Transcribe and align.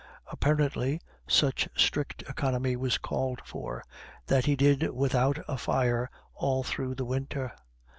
Apparently, 0.31 0.99
such 1.27 1.69
strict 1.75 2.23
economy 2.23 2.75
was 2.75 2.97
called 2.97 3.39
for, 3.45 3.83
that 4.25 4.45
he 4.45 4.55
did 4.55 4.89
without 4.95 5.37
a 5.47 5.59
fire 5.59 6.09
all 6.33 6.63
through 6.63 6.95
the 6.95 7.05
winter. 7.05 7.53